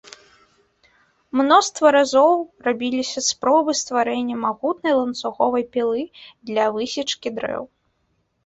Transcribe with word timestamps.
Мноства 1.41 1.87
разоў 1.97 2.33
рабіліся 2.67 3.19
спробы 3.29 3.71
стварэння 3.81 4.35
магутнай 4.47 4.93
ланцуговай 5.01 5.63
пілы 5.77 6.01
для 6.53 6.65
высечкі 6.79 7.27
дрэў. 7.39 7.63